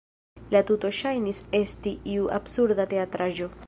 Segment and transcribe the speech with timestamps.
[0.53, 3.57] La tuto ŝajnis esti iu absurda teatraĵo.